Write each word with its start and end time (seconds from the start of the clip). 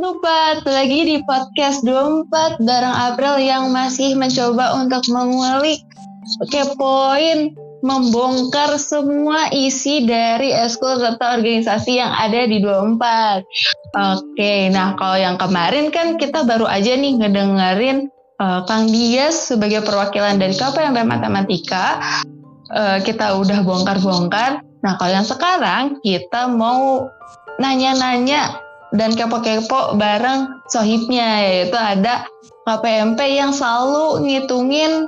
Dupat, 0.00 0.64
lagi 0.64 1.04
di 1.04 1.16
podcast 1.28 1.84
24 1.84 2.64
bareng 2.64 2.96
April 3.12 3.36
yang 3.36 3.68
masih 3.68 4.16
mencoba 4.16 4.72
untuk 4.80 5.04
mengulik, 5.12 5.84
kepoin, 6.48 7.52
membongkar 7.84 8.80
semua 8.80 9.52
isi 9.52 10.08
dari 10.08 10.56
eskul 10.56 10.96
serta 10.96 11.36
organisasi 11.36 12.00
yang 12.00 12.16
ada 12.16 12.48
di 12.48 12.64
24. 12.64 13.44
Oke, 14.16 14.72
nah 14.72 14.96
kalau 14.96 15.20
yang 15.20 15.36
kemarin 15.36 15.92
kan 15.92 16.16
kita 16.16 16.48
baru 16.48 16.64
aja 16.64 16.96
nih 16.96 17.20
ngedengerin 17.20 18.08
uh, 18.40 18.64
Kang 18.64 18.88
Dias 18.88 19.52
sebagai 19.52 19.84
perwakilan 19.84 20.40
dari 20.40 20.56
KPMP 20.56 21.04
Matematika. 21.04 22.00
Uh, 22.72 23.04
kita 23.04 23.36
udah 23.36 23.60
bongkar-bongkar. 23.68 24.64
Nah 24.80 24.96
kalau 24.96 25.12
yang 25.12 25.28
sekarang 25.28 26.00
kita 26.00 26.48
mau 26.48 27.04
nanya-nanya 27.60 28.69
dan 28.94 29.14
kepo-kepo 29.14 29.94
bareng 29.94 30.62
sohibnya 30.70 31.46
yaitu 31.46 31.78
ada 31.78 32.26
KPMP 32.66 33.38
yang 33.38 33.54
selalu 33.54 34.26
ngitungin 34.26 35.06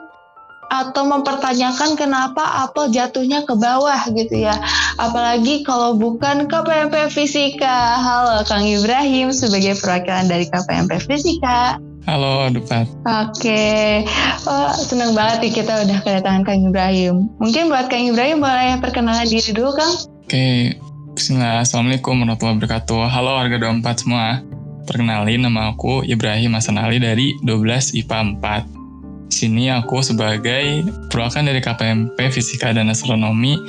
atau 0.72 1.04
mempertanyakan 1.04 2.00
kenapa 2.00 2.64
apel 2.64 2.88
jatuhnya 2.88 3.44
ke 3.44 3.52
bawah 3.52 4.00
gitu 4.08 4.48
ya. 4.48 4.56
Apalagi 4.96 5.60
kalau 5.68 6.00
bukan 6.00 6.48
KPMP 6.48 7.12
Fisika. 7.12 8.00
Halo 8.00 8.40
Kang 8.48 8.64
Ibrahim 8.64 9.36
sebagai 9.36 9.76
perwakilan 9.76 10.32
dari 10.32 10.48
KPMP 10.48 10.96
Fisika. 11.04 11.76
Halo 12.02 12.50
Dupat. 12.50 12.90
Oke, 13.06 14.02
oh, 14.50 14.74
senang 14.74 15.14
banget 15.14 15.46
nih 15.46 15.52
kita 15.62 15.86
udah 15.86 15.98
kedatangan 16.02 16.42
Kang 16.42 16.66
Ibrahim. 16.66 17.30
Mungkin 17.38 17.70
buat 17.70 17.86
Kang 17.86 18.02
Ibrahim 18.02 18.42
boleh 18.42 18.80
perkenalan 18.82 19.28
diri 19.28 19.54
dulu 19.54 19.70
Kang? 19.76 19.92
Oke, 20.26 20.74
Bismillah, 21.12 21.60
Assalamualaikum 21.60 22.24
warahmatullahi 22.24 22.56
wabarakatuh. 22.56 23.04
Halo 23.04 23.36
warga 23.36 23.60
24 23.60 24.00
semua. 24.00 24.40
Perkenalin 24.88 25.44
nama 25.44 25.68
aku 25.68 26.00
Ibrahim 26.08 26.56
Hasan 26.56 26.80
Ali 26.80 27.04
dari 27.04 27.36
12 27.44 28.00
IPA 28.00 28.40
4. 28.40 29.28
Di 29.28 29.34
sini 29.44 29.68
aku 29.68 30.00
sebagai 30.00 30.80
perwakilan 31.12 31.52
dari 31.52 31.60
KPMP 31.60 32.16
Fisika 32.32 32.72
dan 32.72 32.88
Astronomi 32.88 33.60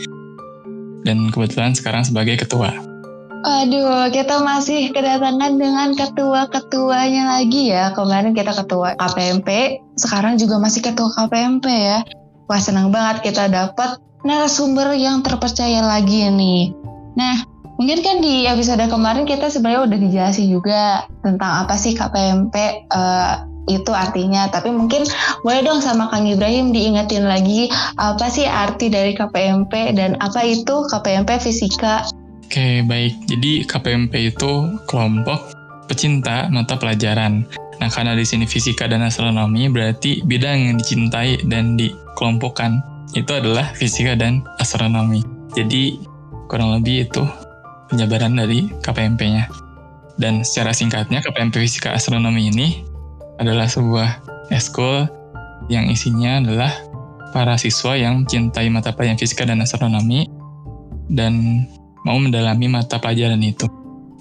dan 1.04 1.28
kebetulan 1.36 1.76
sekarang 1.76 2.08
sebagai 2.08 2.40
ketua. 2.40 2.72
Aduh, 3.44 4.08
kita 4.16 4.40
masih 4.40 4.96
kedatangan 4.96 5.60
dengan 5.60 5.92
ketua-ketuanya 6.00 7.28
lagi 7.28 7.76
ya. 7.76 7.92
Kemarin 7.92 8.32
kita 8.32 8.56
ketua 8.56 8.96
KPMP, 8.96 9.84
sekarang 10.00 10.40
juga 10.40 10.64
masih 10.64 10.80
ketua 10.80 11.12
KPMP 11.12 11.68
ya. 11.68 12.08
Wah 12.48 12.62
senang 12.64 12.88
banget 12.88 13.36
kita 13.36 13.52
dapat 13.52 14.00
narasumber 14.24 14.96
yang 14.96 15.20
terpercaya 15.20 15.84
lagi 15.84 16.24
nih. 16.32 16.72
Nah, 17.14 17.46
mungkin 17.78 18.00
kan 18.02 18.22
di 18.22 18.46
episode 18.50 18.82
kemarin 18.90 19.26
kita 19.26 19.50
sebenarnya 19.50 19.82
udah 19.90 20.00
dijelasin 20.00 20.48
juga 20.50 21.06
tentang 21.22 21.66
apa 21.66 21.76
sih 21.78 21.94
KPMP 21.94 22.56
uh, 22.56 22.98
eh, 22.98 23.34
itu 23.72 23.92
artinya. 23.94 24.50
Tapi 24.50 24.74
mungkin 24.74 25.06
boleh 25.46 25.62
dong 25.64 25.80
sama 25.80 26.10
Kang 26.10 26.28
Ibrahim 26.28 26.74
diingetin 26.74 27.26
lagi 27.30 27.70
apa 27.98 28.28
sih 28.28 28.46
arti 28.50 28.90
dari 28.90 29.14
KPMP 29.16 29.96
dan 29.96 30.18
apa 30.20 30.42
itu 30.44 30.86
KPMP 30.90 31.40
Fisika. 31.40 32.06
Oke, 32.44 32.86
baik. 32.86 33.18
Jadi 33.26 33.66
KPMP 33.66 34.30
itu 34.30 34.78
kelompok 34.86 35.54
pecinta 35.90 36.50
mata 36.54 36.78
pelajaran. 36.78 37.46
Nah, 37.82 37.90
karena 37.90 38.14
di 38.16 38.24
sini 38.24 38.46
fisika 38.46 38.86
dan 38.86 39.04
astronomi 39.04 39.68
berarti 39.68 40.24
bidang 40.24 40.72
yang 40.72 40.76
dicintai 40.80 41.44
dan 41.50 41.76
dikelompokkan 41.76 42.80
itu 43.18 43.32
adalah 43.34 43.74
fisika 43.74 44.14
dan 44.16 44.46
astronomi. 44.62 45.26
Jadi 45.54 46.13
kurang 46.54 46.70
lebih 46.78 47.10
itu 47.10 47.26
penjabaran 47.90 48.38
dari 48.38 48.70
KPMP-nya. 48.86 49.50
Dan 50.22 50.46
secara 50.46 50.70
singkatnya, 50.70 51.26
KPMP 51.26 51.66
Fisika 51.66 51.98
Astronomi 51.98 52.54
ini 52.54 52.86
adalah 53.42 53.66
sebuah 53.66 54.22
eskul 54.54 55.10
yang 55.74 55.90
isinya 55.90 56.38
adalah 56.38 56.70
para 57.34 57.58
siswa 57.58 57.98
yang 57.98 58.30
cintai 58.30 58.70
mata 58.70 58.94
pelajaran 58.94 59.18
fisika 59.18 59.42
dan 59.50 59.66
astronomi 59.66 60.30
dan 61.10 61.66
mau 62.06 62.22
mendalami 62.22 62.70
mata 62.70 63.02
pelajaran 63.02 63.42
itu. 63.42 63.66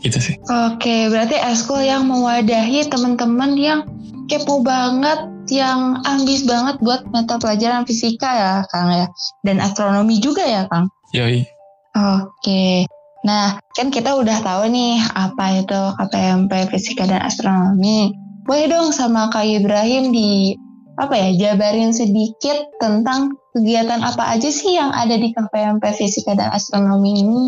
Gitu 0.00 0.18
sih. 0.18 0.34
Oke, 0.48 1.12
berarti 1.12 1.36
eskul 1.38 1.84
yang 1.84 2.08
mewadahi 2.08 2.88
teman-teman 2.88 3.54
yang 3.54 3.84
kepo 4.26 4.64
banget, 4.64 5.28
yang 5.52 6.00
ambis 6.08 6.42
banget 6.48 6.80
buat 6.80 7.04
mata 7.12 7.36
pelajaran 7.36 7.84
fisika 7.84 8.26
ya, 8.26 8.54
Kang 8.72 8.90
ya. 8.90 9.06
Dan 9.44 9.60
astronomi 9.60 10.18
juga 10.18 10.42
ya, 10.42 10.66
Kang. 10.72 10.88
Yoi. 11.12 11.46
Oke. 11.92 12.88
Nah, 13.22 13.60
kan 13.78 13.94
kita 13.94 14.18
udah 14.18 14.42
tahu 14.42 14.66
nih 14.72 14.98
apa 15.14 15.62
itu 15.62 15.80
KPMP 16.00 16.52
Fisika 16.74 17.06
dan 17.06 17.22
Astronomi. 17.22 18.10
Boleh 18.42 18.66
dong 18.66 18.90
sama 18.90 19.30
Kak 19.30 19.46
Ibrahim 19.46 20.10
di 20.10 20.58
apa 20.98 21.14
ya 21.16 21.30
jabarin 21.32 21.94
sedikit 21.94 22.68
tentang 22.82 23.38
kegiatan 23.54 24.02
apa 24.02 24.34
aja 24.34 24.50
sih 24.50 24.74
yang 24.74 24.90
ada 24.90 25.14
di 25.14 25.30
KPMP 25.30 25.84
Fisika 25.94 26.34
dan 26.34 26.50
Astronomi 26.50 27.22
ini? 27.22 27.44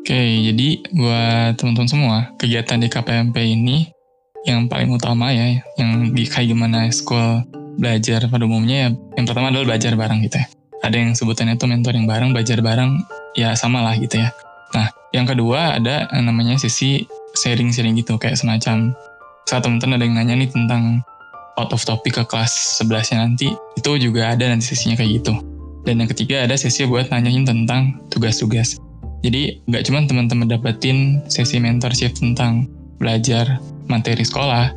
Oke, 0.00 0.16
jadi 0.48 0.68
buat 0.96 1.60
teman-teman 1.60 1.90
semua, 1.90 2.16
kegiatan 2.40 2.80
di 2.80 2.88
KPMP 2.88 3.36
ini 3.44 3.92
yang 4.48 4.64
paling 4.64 4.88
utama 4.88 5.28
ya, 5.28 5.60
yang 5.76 6.16
di 6.16 6.24
kayak 6.24 6.48
gimana 6.48 6.88
school 6.88 7.44
belajar 7.76 8.24
pada 8.32 8.48
umumnya 8.48 8.88
ya, 8.88 8.90
yang 9.20 9.26
pertama 9.28 9.52
adalah 9.52 9.76
belajar 9.76 9.92
bareng 9.92 10.24
gitu 10.24 10.40
ya. 10.40 10.48
Ada 10.82 10.96
yang 10.96 11.12
sebutannya 11.18 11.58
itu 11.58 11.66
mentoring 11.66 12.06
bareng, 12.06 12.30
belajar 12.30 12.62
bareng, 12.62 13.02
ya 13.34 13.54
sama 13.58 13.82
lah 13.82 13.98
gitu 13.98 14.22
ya. 14.22 14.30
Nah, 14.74 14.92
yang 15.10 15.26
kedua 15.26 15.80
ada 15.80 16.06
namanya 16.14 16.60
sisi 16.60 17.08
sharing-sharing 17.34 17.98
gitu, 17.98 18.16
kayak 18.20 18.38
semacam 18.38 18.94
saat 19.48 19.64
teman-teman 19.64 19.96
ada 19.96 20.04
yang 20.04 20.16
nanya 20.16 20.34
nih 20.44 20.50
tentang 20.52 21.00
out 21.56 21.72
of 21.74 21.82
topic 21.82 22.14
ke 22.20 22.24
kelas 22.28 22.78
11-nya 22.78 23.18
nanti, 23.24 23.48
itu 23.74 23.90
juga 23.98 24.36
ada 24.36 24.46
nanti 24.46 24.70
sesinya 24.70 24.94
kayak 24.94 25.24
gitu. 25.24 25.34
Dan 25.82 26.04
yang 26.04 26.10
ketiga 26.12 26.44
ada 26.44 26.54
sesi 26.54 26.84
buat 26.84 27.08
nanyain 27.08 27.48
tentang 27.48 27.96
tugas-tugas. 28.12 28.76
Jadi 29.24 29.64
nggak 29.66 29.82
cuma 29.88 30.04
teman-teman 30.06 30.46
dapetin 30.46 31.24
sesi 31.26 31.58
mentorship 31.58 32.14
tentang 32.14 32.70
belajar 33.02 33.58
materi 33.90 34.22
sekolah 34.22 34.70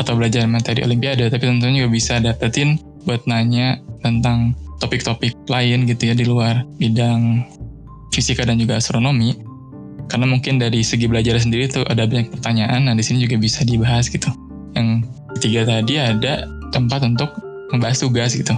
atau 0.00 0.18
belajar 0.18 0.48
materi 0.50 0.82
olimpiade, 0.82 1.30
tapi 1.30 1.46
tentunya 1.46 1.84
juga 1.84 1.90
bisa 1.94 2.18
dapetin 2.18 2.80
buat 3.06 3.22
nanya 3.28 3.78
tentang 4.02 4.56
topik-topik 4.82 5.34
lain 5.46 5.86
gitu 5.86 6.10
ya 6.10 6.14
di 6.16 6.26
luar 6.26 6.66
bidang 6.78 7.44
fisika 8.14 8.46
dan 8.46 8.58
juga 8.58 8.78
astronomi. 8.78 9.34
Karena 10.04 10.28
mungkin 10.28 10.60
dari 10.60 10.84
segi 10.84 11.08
belajar 11.08 11.40
sendiri 11.40 11.66
tuh 11.66 11.82
ada 11.88 12.04
banyak 12.04 12.28
pertanyaan 12.28 12.86
nah 12.86 12.94
di 12.94 13.00
sini 13.00 13.24
juga 13.24 13.40
bisa 13.40 13.64
dibahas 13.64 14.06
gitu. 14.12 14.28
Yang 14.76 15.08
ketiga 15.38 15.60
tadi 15.66 15.94
ada 15.96 16.44
tempat 16.70 17.02
untuk 17.02 17.30
membahas 17.72 18.04
tugas 18.04 18.36
gitu. 18.36 18.52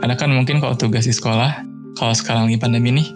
Karena 0.00 0.14
kan 0.16 0.30
mungkin 0.32 0.60
kalau 0.60 0.76
tugas 0.76 1.08
di 1.08 1.14
sekolah 1.14 1.64
kalau 1.96 2.14
sekarang 2.14 2.48
lagi 2.48 2.60
pandemi 2.60 2.94
nih 2.94 3.08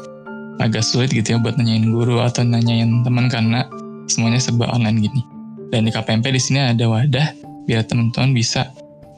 agak 0.63 0.83
sulit 0.85 1.11
gitu 1.13 1.37
ya 1.37 1.39
buat 1.41 1.59
nanyain 1.59 1.87
guru 1.91 2.23
atau 2.23 2.47
nanyain 2.47 3.05
teman 3.05 3.29
karena 3.29 3.69
semuanya 4.09 4.41
serba 4.41 4.71
online 4.73 5.05
gini. 5.05 5.23
Dan 5.69 5.89
di 5.89 5.93
KPMP 5.93 6.33
di 6.33 6.41
sini 6.41 6.61
ada 6.65 6.87
wadah 6.87 7.35
biar 7.69 7.85
teman-teman 7.85 8.33
bisa 8.37 8.69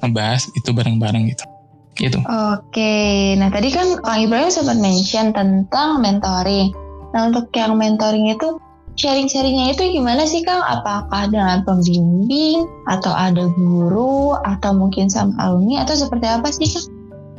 membahas 0.00 0.46
itu 0.54 0.70
bareng-bareng 0.70 1.28
gitu 1.30 1.55
gitu. 1.96 2.20
Oke, 2.28 3.34
nah 3.40 3.48
tadi 3.48 3.72
kan 3.72 3.98
Kang 4.04 4.20
Ibrahim 4.20 4.52
sempat 4.52 4.76
mention 4.78 5.32
tentang 5.32 6.04
mentoring. 6.04 6.72
Nah 7.16 7.32
untuk 7.32 7.48
yang 7.56 7.80
mentoring 7.80 8.28
itu 8.32 8.60
sharing-sharingnya 8.96 9.76
itu 9.76 10.00
gimana 10.00 10.24
sih 10.24 10.44
Kang? 10.44 10.60
Apakah 10.64 11.28
dengan 11.28 11.64
pembimbing 11.64 12.64
atau 12.88 13.12
ada 13.12 13.48
guru 13.56 14.36
atau 14.44 14.72
mungkin 14.76 15.08
sama 15.08 15.36
alumni 15.40 15.84
atau 15.84 15.96
seperti 15.96 16.26
apa 16.28 16.48
sih 16.52 16.68
Kang? 16.68 16.86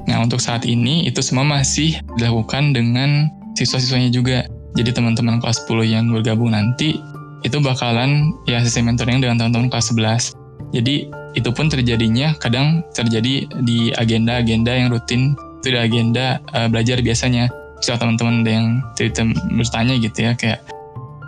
Nah 0.08 0.18
untuk 0.24 0.40
saat 0.40 0.64
ini 0.64 1.04
itu 1.06 1.20
semua 1.20 1.44
masih 1.44 2.00
dilakukan 2.16 2.72
dengan 2.72 3.28
siswa-siswanya 3.58 4.14
juga. 4.14 4.46
Jadi 4.78 4.94
teman-teman 4.94 5.42
kelas 5.42 5.66
10 5.66 5.90
yang 5.90 6.06
bergabung 6.14 6.54
nanti 6.54 7.02
itu 7.42 7.58
bakalan 7.62 8.34
ya 8.46 8.62
sesi 8.62 8.82
mentoring 8.82 9.22
dengan 9.22 9.42
teman-teman 9.42 9.74
kelas 9.74 9.90
11. 9.90 10.37
Jadi 10.76 11.08
itu 11.38 11.50
pun 11.54 11.70
terjadinya 11.70 12.34
kadang 12.42 12.84
terjadi 12.92 13.48
di 13.62 13.94
agenda-agenda 13.94 14.72
yang 14.74 14.88
rutin 14.92 15.38
itu 15.62 15.74
di 15.74 15.80
agenda 15.80 16.42
uh, 16.56 16.68
belajar 16.68 17.00
biasanya. 17.00 17.50
Misal 17.78 18.02
teman-teman 18.02 18.42
yang 18.42 18.82
cerita 18.98 19.22
bertanya 19.54 19.94
gitu 20.02 20.18
ya 20.26 20.34
kayak 20.34 20.66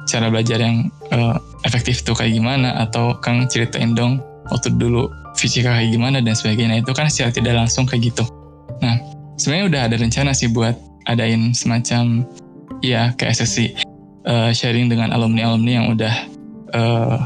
cara 0.10 0.34
belajar 0.34 0.58
yang 0.58 0.90
uh, 1.14 1.38
efektif 1.62 2.02
tuh 2.02 2.18
kayak 2.18 2.34
gimana 2.34 2.74
atau 2.82 3.14
Kang 3.22 3.46
ceritain 3.46 3.94
dong 3.94 4.18
waktu 4.50 4.74
dulu 4.74 5.14
fisika 5.38 5.78
kayak 5.78 5.94
gimana 5.94 6.18
dan 6.26 6.34
sebagainya 6.34 6.82
itu 6.82 6.92
kan 6.98 7.06
secara 7.06 7.30
tidak 7.30 7.54
langsung 7.54 7.86
kayak 7.86 8.10
gitu. 8.10 8.26
Nah 8.82 8.98
sebenarnya 9.38 9.66
udah 9.70 9.82
ada 9.86 9.96
rencana 10.02 10.32
sih 10.34 10.50
buat 10.50 10.74
adain 11.06 11.54
semacam 11.54 12.26
ya 12.82 13.14
kayak 13.14 13.38
sesi 13.38 13.78
uh, 14.26 14.50
sharing 14.50 14.90
dengan 14.90 15.14
alumni-alumni 15.14 15.72
yang 15.72 15.88
udah 15.94 16.16
uh, 16.74 17.18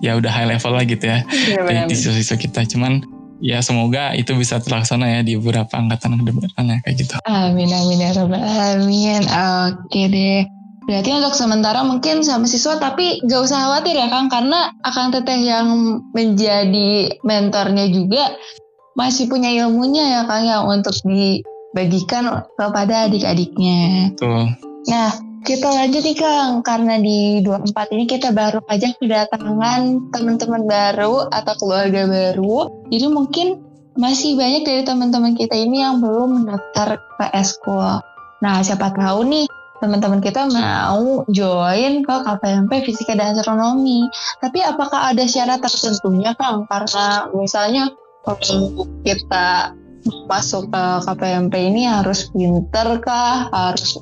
ya 0.00 0.16
udah 0.16 0.32
high 0.32 0.48
level 0.48 0.72
lah 0.72 0.84
gitu 0.84 1.04
ya, 1.04 1.24
ya 1.68 1.84
di 1.86 1.94
siswa-siswa 1.94 2.36
kita. 2.40 2.60
Cuman 2.68 3.04
ya 3.40 3.64
semoga 3.64 4.12
itu 4.12 4.36
bisa 4.36 4.60
terlaksana 4.60 5.08
ya 5.08 5.20
di 5.24 5.36
beberapa 5.40 5.72
angkatan 5.76 6.20
ke 6.20 6.32
depannya 6.32 6.76
kayak 6.84 6.96
gitu. 7.00 7.14
Amin 7.28 7.72
amin 7.72 7.98
ya 8.00 8.10
rabbal 8.16 8.40
alamin. 8.40 9.24
Oke 9.24 10.08
deh. 10.12 10.44
Berarti 10.88 11.10
untuk 11.14 11.34
sementara 11.38 11.86
mungkin 11.86 12.26
sama 12.26 12.50
siswa 12.50 12.74
tapi 12.80 13.22
gak 13.22 13.46
usah 13.46 13.68
khawatir 13.68 13.94
ya 13.94 14.10
Kang 14.10 14.26
karena 14.26 14.74
akan 14.82 15.14
teteh 15.14 15.38
yang 15.38 15.68
menjadi 16.10 17.14
mentornya 17.22 17.86
juga 17.94 18.34
masih 18.98 19.30
punya 19.30 19.54
ilmunya 19.54 20.18
ya 20.18 20.20
Kang 20.26 20.42
yang 20.42 20.66
untuk 20.66 20.96
dibagikan 21.06 22.42
kepada 22.58 23.06
adik-adiknya. 23.06 24.10
Betul. 24.18 24.56
Nah, 24.90 25.14
kita 25.40 25.68
lanjut 25.72 26.02
nih 26.04 26.16
Kang, 26.18 26.60
karena 26.60 27.00
di 27.00 27.40
24 27.40 27.96
ini 27.96 28.04
kita 28.04 28.30
baru 28.30 28.60
aja 28.68 28.92
kedatangan 29.00 30.12
teman-teman 30.12 30.68
baru 30.68 31.32
atau 31.32 31.54
keluarga 31.56 32.04
baru. 32.04 32.68
Jadi 32.92 33.06
mungkin 33.08 33.46
masih 33.96 34.36
banyak 34.36 34.62
dari 34.68 34.82
teman-teman 34.84 35.32
kita 35.34 35.56
ini 35.56 35.80
yang 35.80 36.04
belum 36.04 36.44
mendaftar 36.44 37.00
ke 37.18 37.26
eskul. 37.32 38.00
Nah, 38.40 38.60
siapa 38.60 38.92
tahu 38.92 39.26
nih 39.28 39.46
teman-teman 39.80 40.20
kita 40.20 40.44
mau 40.44 41.24
join 41.32 42.04
ke 42.04 42.14
KPMP 42.24 42.84
Fisika 42.84 43.16
dan 43.16 43.32
Astronomi. 43.32 44.04
Tapi 44.44 44.60
apakah 44.60 45.12
ada 45.12 45.24
syarat 45.24 45.64
tertentunya 45.64 46.36
Kang? 46.36 46.68
Karena 46.68 47.32
misalnya 47.32 47.88
kalau 48.22 48.84
kita 49.04 49.72
masuk 50.28 50.68
ke 50.68 50.84
KPMP 51.08 51.54
ini 51.72 51.88
harus 51.88 52.28
pinter 52.32 53.00
kah? 53.00 53.48
Harus 53.48 54.00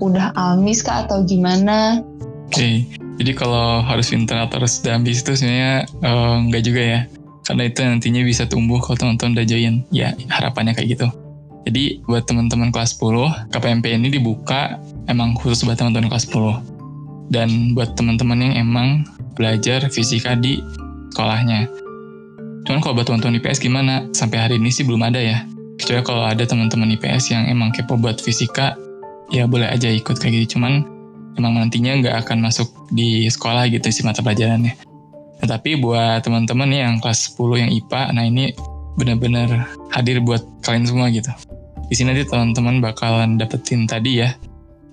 udah 0.00 0.32
amis 0.36 0.84
kah 0.84 1.04
atau 1.08 1.24
gimana? 1.24 2.04
Oke, 2.46 2.54
okay. 2.54 2.74
jadi 3.18 3.32
kalau 3.34 3.82
harus 3.82 4.12
pinter 4.14 4.38
atau 4.38 4.62
harus 4.62 4.78
udah 4.84 4.94
ambis 4.94 5.26
itu 5.26 5.34
sebenarnya 5.34 5.88
uh, 6.06 6.38
juga 6.62 6.82
ya. 6.82 7.00
Karena 7.46 7.70
itu 7.70 7.78
nantinya 7.82 8.22
bisa 8.26 8.42
tumbuh 8.46 8.82
kalau 8.82 8.98
teman-teman 8.98 9.38
udah 9.38 9.46
join. 9.46 9.74
Ya, 9.94 10.14
harapannya 10.30 10.74
kayak 10.74 10.98
gitu. 10.98 11.08
Jadi 11.66 12.02
buat 12.06 12.26
teman-teman 12.26 12.70
kelas 12.70 12.98
10, 12.98 13.50
KPMP 13.50 13.98
ini 13.98 14.10
dibuka 14.10 14.78
emang 15.10 15.34
khusus 15.34 15.66
buat 15.66 15.78
teman-teman 15.78 16.10
kelas 16.10 16.30
10. 16.30 17.30
Dan 17.30 17.74
buat 17.74 17.98
teman-teman 17.98 18.38
yang 18.38 18.54
emang 18.70 18.88
belajar 19.34 19.82
fisika 19.90 20.38
di 20.38 20.62
sekolahnya. 21.10 21.66
Cuman 22.66 22.78
kalau 22.82 22.94
buat 22.98 23.06
teman-teman 23.10 23.42
IPS 23.42 23.58
gimana? 23.62 24.06
Sampai 24.14 24.42
hari 24.42 24.58
ini 24.58 24.70
sih 24.70 24.86
belum 24.86 25.02
ada 25.02 25.18
ya. 25.18 25.42
Kecuali 25.78 26.02
kalau 26.02 26.22
ada 26.26 26.42
teman-teman 26.46 26.94
IPS 26.98 27.34
yang 27.34 27.46
emang 27.50 27.74
kepo 27.74 27.98
buat 27.98 28.22
fisika, 28.22 28.78
ya 29.30 29.46
boleh 29.46 29.66
aja 29.70 29.90
ikut 29.90 30.16
kayak 30.18 30.46
gitu. 30.46 30.58
Cuman 30.58 30.86
emang 31.36 31.56
nantinya 31.56 31.98
nggak 32.00 32.16
akan 32.26 32.46
masuk 32.46 32.68
di 32.92 33.28
sekolah 33.28 33.68
gitu 33.70 33.86
sih 33.92 34.02
mata 34.02 34.24
pelajarannya. 34.24 34.74
Tetapi 35.42 35.80
buat 35.84 36.24
teman-teman 36.24 36.72
yang 36.72 36.94
kelas 36.98 37.36
10 37.36 37.60
yang 37.60 37.70
IPA, 37.70 38.02
nah 38.16 38.24
ini 38.24 38.56
benar-benar 38.96 39.68
hadir 39.92 40.24
buat 40.24 40.40
kalian 40.64 40.88
semua 40.88 41.12
gitu. 41.12 41.28
Di 41.86 41.94
sini 41.94 42.16
nanti 42.16 42.26
teman-teman 42.26 42.82
bakalan 42.82 43.38
dapetin 43.38 43.86
tadi 43.86 44.24
ya 44.24 44.34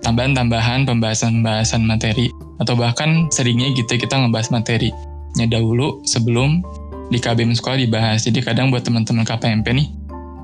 tambahan-tambahan 0.04 0.84
pembahasan-pembahasan 0.84 1.88
materi 1.88 2.28
atau 2.60 2.76
bahkan 2.76 3.32
seringnya 3.32 3.72
gitu 3.74 3.96
kita 3.96 4.20
ngebahas 4.20 4.52
materinya 4.52 5.46
dahulu 5.48 6.04
sebelum 6.04 6.62
di 7.10 7.18
KBM 7.18 7.56
sekolah 7.56 7.80
dibahas. 7.80 8.28
Jadi 8.28 8.44
kadang 8.44 8.70
buat 8.70 8.84
teman-teman 8.84 9.24
KPMP 9.24 9.68
nih 9.74 9.88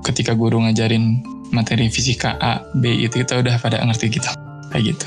ketika 0.07 0.31
guru 0.33 0.63
ngajarin 0.63 1.21
materi 1.49 1.89
fisika 1.89 2.37
A, 2.39 2.63
B 2.77 3.05
itu 3.05 3.21
kita 3.21 3.41
udah 3.41 3.55
pada 3.61 3.81
ngerti 3.81 4.19
gitu. 4.19 4.29
Kayak 4.69 4.95
gitu. 4.95 5.05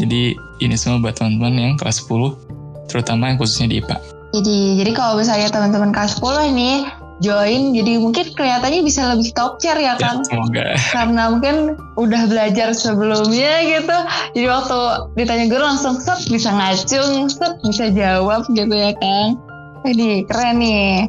Jadi 0.00 0.22
ini 0.64 0.74
semua 0.78 1.02
buat 1.02 1.14
teman-teman 1.18 1.54
yang 1.58 1.74
kelas 1.76 2.02
10 2.06 2.88
terutama 2.88 3.28
yang 3.28 3.36
khususnya 3.36 3.68
di 3.68 3.76
IPA. 3.84 3.96
Jadi 4.32 4.58
jadi 4.80 4.90
kalau 4.96 5.20
misalnya 5.20 5.48
teman-teman 5.52 5.92
kelas 5.92 6.16
10 6.16 6.52
ini 6.56 6.88
join 7.22 7.70
jadi 7.72 8.02
mungkin 8.02 8.34
kelihatannya 8.34 8.82
bisa 8.82 9.14
lebih 9.14 9.30
top 9.38 9.62
chair 9.62 9.78
ya 9.78 9.94
kan 9.96 10.26
ya, 10.50 10.74
karena 10.90 11.30
mungkin 11.30 11.78
udah 11.94 12.26
belajar 12.26 12.74
sebelumnya 12.74 13.62
gitu 13.62 13.98
jadi 14.34 14.46
waktu 14.50 14.78
ditanya 15.14 15.46
guru 15.46 15.62
langsung 15.62 16.02
set 16.02 16.26
bisa 16.26 16.50
ngacung 16.50 17.30
set 17.30 17.62
bisa 17.62 17.94
jawab 17.94 18.42
gitu 18.50 18.74
ya 18.74 18.90
kan 18.98 19.38
jadi 19.86 20.26
keren 20.26 20.58
nih 20.58 21.06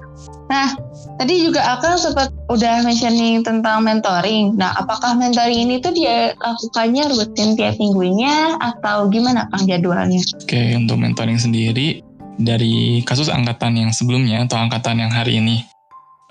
nah 0.53 0.77
tadi 1.19 1.45
juga 1.45 1.77
akan 1.77 1.93
sempat 1.99 2.29
udah 2.49 2.85
mentioning 2.85 3.43
tentang 3.45 3.85
mentoring. 3.85 4.55
Nah 4.57 4.73
apakah 4.77 5.13
mentoring 5.17 5.69
ini 5.69 5.81
tuh 5.83 5.93
dia 5.93 6.33
lakukannya 6.37 7.09
rutin 7.13 7.57
tiap 7.57 7.77
minggunya 7.77 8.57
atau 8.57 9.09
gimana 9.09 9.49
kang 9.53 9.65
jadwalnya? 9.69 10.21
Oke 10.41 10.73
untuk 10.77 10.97
mentoring 10.97 11.37
sendiri 11.37 12.01
dari 12.39 13.05
kasus 13.05 13.29
angkatan 13.29 13.77
yang 13.77 13.91
sebelumnya 13.93 14.41
atau 14.45 14.57
angkatan 14.57 15.05
yang 15.05 15.13
hari 15.13 15.37
ini 15.37 15.61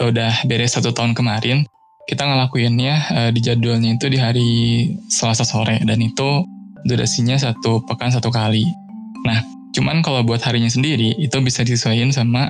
udah 0.02 0.42
beres 0.50 0.74
satu 0.74 0.90
tahun 0.90 1.14
kemarin, 1.14 1.62
kita 2.10 2.26
ngelakuinnya 2.26 2.94
uh, 3.14 3.30
di 3.30 3.38
jadwalnya 3.38 3.94
itu 3.94 4.06
di 4.10 4.18
hari 4.18 4.50
Selasa 5.06 5.46
sore. 5.46 5.78
Dan 5.86 6.02
itu 6.02 6.42
durasinya 6.82 7.38
satu 7.38 7.86
pekan 7.86 8.10
satu 8.10 8.32
kali. 8.34 8.66
Nah, 9.22 9.38
cuman 9.72 10.04
kalau 10.04 10.22
buat 10.22 10.40
harinya 10.44 10.68
sendiri 10.68 11.16
itu 11.16 11.36
bisa 11.40 11.64
disesuaikan 11.64 12.12
sama 12.12 12.48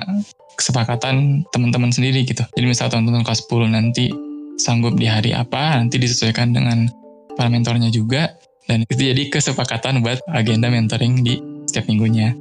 kesepakatan 0.59 1.47
teman-teman 1.49 1.89
sendiri 1.89 2.27
gitu. 2.27 2.45
Jadi 2.53 2.65
misal 2.67 2.87
teman-teman 2.91 3.25
kelas 3.25 3.47
10 3.49 3.73
nanti 3.73 4.13
sanggup 4.61 4.93
di 4.99 5.09
hari 5.09 5.33
apa, 5.33 5.81
nanti 5.81 5.97
disesuaikan 5.97 6.53
dengan 6.53 6.85
para 7.33 7.49
mentornya 7.49 7.89
juga 7.89 8.37
dan 8.69 8.85
itu 8.87 9.01
jadi 9.11 9.27
kesepakatan 9.27 9.99
buat 10.05 10.23
agenda 10.31 10.71
mentoring 10.71 11.25
di 11.25 11.41
setiap 11.67 11.89
minggunya. 11.89 12.31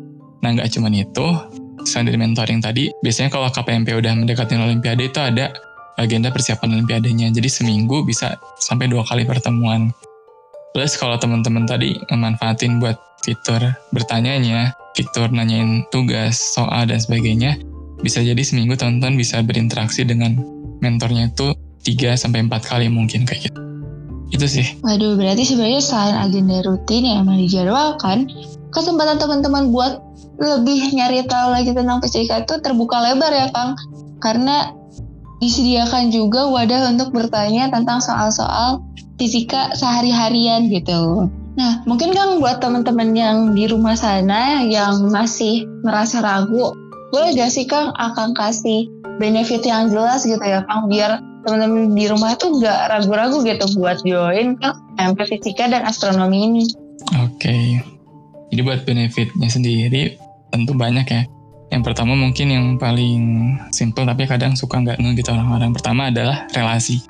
Nah, 0.42 0.54
nggak 0.54 0.70
cuma 0.74 0.90
itu, 0.90 1.26
selain 1.86 2.06
dari 2.10 2.18
mentoring 2.18 2.60
tadi, 2.62 2.90
biasanya 3.02 3.30
kalau 3.30 3.48
KPMP 3.50 3.94
udah 3.94 4.12
mendekati 4.14 4.58
Olimpiade 4.58 5.10
itu 5.10 5.18
ada 5.18 5.50
agenda 5.98 6.30
persiapan 6.30 6.78
Olimpiadenya. 6.78 7.30
Jadi 7.30 7.48
seminggu 7.50 8.02
bisa 8.06 8.38
sampai 8.58 8.90
dua 8.90 9.06
kali 9.06 9.26
pertemuan. 9.26 9.90
Plus 10.72 10.96
kalau 10.96 11.20
teman-teman 11.20 11.68
tadi 11.68 12.00
memanfaatin 12.08 12.80
buat 12.80 12.96
fitur 13.20 13.60
bertanyanya, 13.92 14.72
fitur 14.96 15.28
nanyain 15.28 15.84
tugas, 15.92 16.40
soal, 16.40 16.88
dan 16.88 16.98
sebagainya, 16.98 17.60
bisa 18.00 18.24
jadi 18.24 18.40
seminggu 18.40 18.74
teman-teman 18.74 19.20
bisa 19.20 19.44
berinteraksi 19.44 20.02
dengan 20.02 20.40
mentornya 20.80 21.30
itu 21.30 21.54
3 21.84 22.16
sampai 22.16 22.48
4 22.48 22.58
kali 22.64 22.86
mungkin 22.88 23.28
kayak 23.28 23.52
gitu. 23.52 23.60
Itu 24.32 24.46
sih. 24.48 24.66
Waduh, 24.80 25.20
berarti 25.20 25.44
sebenarnya 25.44 25.84
selain 25.84 26.16
agenda 26.16 26.64
rutin 26.64 27.04
yang 27.04 27.28
emang 27.28 27.36
dijadwalkan, 27.36 28.32
kesempatan 28.72 29.20
teman-teman 29.20 29.68
buat 29.70 30.00
lebih 30.40 30.96
nyari 30.96 31.22
tahu 31.28 31.52
lagi 31.52 31.70
tentang 31.76 32.00
fisika 32.00 32.42
itu 32.42 32.56
terbuka 32.64 32.98
lebar 32.98 33.30
ya 33.30 33.46
Kang 33.52 33.76
karena 34.18 34.72
disediakan 35.42 36.14
juga 36.14 36.46
wadah 36.46 36.94
untuk 36.94 37.10
bertanya 37.10 37.66
tentang 37.74 37.98
soal-soal 37.98 38.86
fisika 39.18 39.74
sehari-harian 39.74 40.70
gitu. 40.70 41.26
Nah, 41.58 41.84
mungkin 41.84 42.14
Kang 42.14 42.38
buat 42.38 42.62
teman-teman 42.62 43.12
yang 43.12 43.36
di 43.52 43.66
rumah 43.68 43.98
sana 43.98 44.64
yang 44.64 45.10
masih 45.10 45.68
merasa 45.82 46.22
ragu, 46.22 46.72
boleh 47.10 47.34
gak 47.34 47.50
sih 47.50 47.66
Kang 47.66 47.90
akan 47.92 48.32
kasih 48.32 48.88
benefit 49.20 49.66
yang 49.66 49.92
jelas 49.92 50.24
gitu 50.24 50.40
ya 50.40 50.64
Kang 50.64 50.88
biar 50.88 51.20
teman-teman 51.42 51.92
di 51.92 52.06
rumah 52.06 52.38
itu 52.38 52.46
nggak 52.46 52.80
ragu-ragu 52.88 53.42
gitu 53.42 53.66
buat 53.76 53.98
join 54.06 54.54
ke 54.56 54.68
MP 55.02 55.18
Fisika 55.26 55.66
dan 55.66 55.82
Astronomi 55.82 56.38
ini. 56.46 56.64
Oke, 57.18 57.50
okay. 57.50 57.66
Jadi 58.54 58.60
buat 58.62 58.86
benefitnya 58.86 59.50
sendiri 59.50 60.16
tentu 60.54 60.72
banyak 60.72 61.06
ya. 61.08 61.22
Yang 61.72 61.82
pertama 61.88 62.12
mungkin 62.12 62.52
yang 62.52 62.66
paling 62.76 63.56
simple 63.72 64.04
tapi 64.04 64.28
kadang 64.28 64.52
suka 64.52 64.76
nggak 64.84 65.00
nge 65.00 65.10
gitu 65.24 65.32
orang-orang. 65.32 65.72
Pertama 65.72 66.12
adalah 66.12 66.44
relasi. 66.52 67.00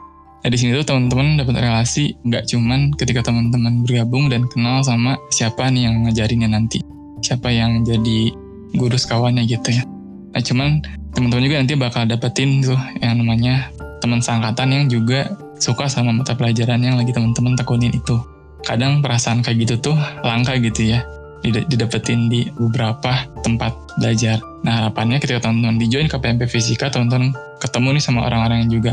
Nah 0.42 0.49
di 0.50 0.54
sini 0.54 0.71
tuh 0.78 0.87
teman-teman 0.87 1.35
dapat 1.35 1.59
relasi 1.59 2.14
nggak 2.23 2.47
cuman 2.47 2.95
ketika 2.95 3.26
teman-teman 3.26 3.83
bergabung 3.83 4.31
dan 4.31 4.47
kenal 4.47 4.87
sama 4.87 5.19
siapa 5.35 5.66
nih 5.66 5.90
yang 5.90 6.07
ngajarinnya 6.07 6.47
nanti, 6.47 6.78
siapa 7.26 7.50
yang 7.50 7.83
jadi 7.83 8.31
guru 8.78 8.95
sekawannya 8.95 9.50
gitu 9.50 9.75
ya. 9.75 9.83
Nah 10.31 10.42
cuman 10.42 10.78
teman-teman 11.11 11.42
juga 11.42 11.57
nanti 11.59 11.75
bakal 11.75 12.07
dapetin 12.07 12.62
tuh 12.62 12.78
yang 13.02 13.19
namanya 13.19 13.66
teman 13.99 14.23
seangkatan 14.23 14.71
yang 14.71 14.85
juga 14.87 15.26
suka 15.59 15.90
sama 15.90 16.14
mata 16.14 16.38
pelajaran 16.38 16.78
yang 16.78 16.95
lagi 16.95 17.11
teman-teman 17.11 17.59
tekunin 17.59 17.90
itu. 17.90 18.14
Kadang 18.62 19.02
perasaan 19.02 19.42
kayak 19.42 19.66
gitu 19.66 19.90
tuh 19.90 19.97
langka 20.23 20.54
gitu 20.59 20.87
ya 20.87 21.02
didapetin 21.43 22.31
di 22.31 22.47
beberapa 22.55 23.27
tempat 23.43 23.75
belajar. 23.99 24.39
Nah 24.63 24.87
harapannya 24.87 25.19
ketika 25.19 25.49
teman-teman 25.49 25.77
di 25.83 25.87
join 25.91 26.07
KPMP 26.07 26.47
Fisika, 26.47 26.89
teman-teman 26.89 27.35
ketemu 27.59 27.99
nih 27.99 28.03
sama 28.03 28.27
orang-orang 28.27 28.67
yang 28.67 28.83
juga 28.83 28.93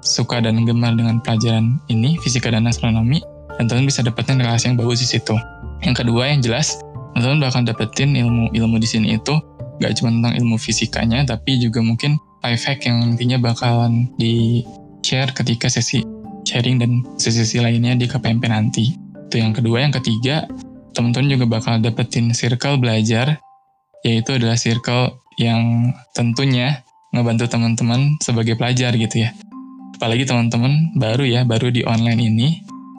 suka 0.00 0.40
dan 0.40 0.64
gemar 0.64 0.96
dengan 0.96 1.20
pelajaran 1.20 1.76
ini, 1.92 2.16
fisika 2.24 2.48
dan 2.48 2.64
astronomi, 2.64 3.20
dan 3.60 3.68
teman 3.68 3.84
bisa 3.84 4.00
dapetin 4.00 4.40
relasi 4.40 4.72
yang 4.72 4.80
bagus 4.80 5.04
di 5.04 5.08
situ. 5.08 5.36
Yang 5.84 6.04
kedua 6.04 6.32
yang 6.32 6.40
jelas, 6.40 6.80
teman-teman 7.12 7.48
bakal 7.48 7.60
dapetin 7.68 8.16
ilmu-ilmu 8.16 8.76
di 8.80 8.88
sini 8.88 9.20
itu 9.20 9.36
gak 9.80 9.96
cuma 10.00 10.12
tentang 10.12 10.34
ilmu 10.40 10.56
fisikanya, 10.56 11.24
tapi 11.28 11.60
juga 11.60 11.84
mungkin 11.84 12.16
life 12.40 12.64
hack 12.64 12.84
yang 12.88 13.04
nantinya 13.04 13.36
bakalan 13.40 14.08
di 14.16 14.64
share 15.04 15.32
ketika 15.32 15.68
sesi 15.68 16.04
sharing 16.48 16.80
dan 16.80 17.04
sesi-sesi 17.20 17.60
lainnya 17.60 17.96
di 17.96 18.08
KPMP 18.08 18.48
nanti. 18.48 18.96
Itu 19.28 19.36
yang 19.38 19.52
kedua. 19.52 19.84
Yang 19.84 20.02
ketiga, 20.02 20.48
teman-teman 20.94 21.28
juga 21.30 21.44
bakal 21.46 21.78
dapetin 21.78 22.34
circle 22.34 22.78
belajar, 22.78 23.38
yaitu 24.02 24.36
adalah 24.36 24.56
circle 24.58 25.20
yang 25.38 25.92
tentunya 26.12 26.82
ngebantu 27.10 27.50
teman-teman 27.50 28.18
sebagai 28.22 28.54
pelajar 28.54 28.94
gitu 28.94 29.26
ya. 29.26 29.30
Apalagi 29.98 30.24
teman-teman 30.24 30.96
baru 30.96 31.26
ya, 31.26 31.44
baru 31.44 31.68
di 31.68 31.84
online 31.84 32.20
ini, 32.20 32.48